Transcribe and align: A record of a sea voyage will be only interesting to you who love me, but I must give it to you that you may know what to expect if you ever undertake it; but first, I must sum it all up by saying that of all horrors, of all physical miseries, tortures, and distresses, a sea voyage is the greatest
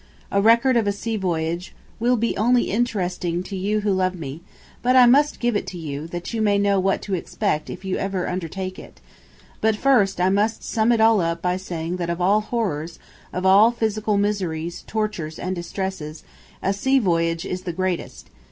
A 0.31 0.41
record 0.41 0.77
of 0.77 0.87
a 0.87 0.91
sea 0.91 1.15
voyage 1.15 1.75
will 1.99 2.17
be 2.17 2.35
only 2.35 2.71
interesting 2.71 3.43
to 3.43 3.55
you 3.55 3.81
who 3.81 3.93
love 3.93 4.15
me, 4.15 4.41
but 4.81 4.95
I 4.95 5.05
must 5.05 5.39
give 5.39 5.55
it 5.55 5.67
to 5.67 5.77
you 5.77 6.07
that 6.07 6.33
you 6.33 6.41
may 6.41 6.57
know 6.57 6.79
what 6.79 7.03
to 7.03 7.13
expect 7.13 7.69
if 7.69 7.85
you 7.85 7.97
ever 7.97 8.27
undertake 8.27 8.79
it; 8.79 8.99
but 9.61 9.75
first, 9.75 10.19
I 10.19 10.29
must 10.31 10.63
sum 10.63 10.91
it 10.91 11.01
all 11.01 11.21
up 11.21 11.39
by 11.43 11.55
saying 11.55 11.97
that 11.97 12.09
of 12.09 12.19
all 12.19 12.41
horrors, 12.41 12.97
of 13.31 13.45
all 13.45 13.69
physical 13.69 14.17
miseries, 14.17 14.83
tortures, 14.87 15.37
and 15.37 15.53
distresses, 15.55 16.23
a 16.63 16.73
sea 16.73 16.97
voyage 16.97 17.45
is 17.45 17.61
the 17.61 17.71
greatest 17.71 18.31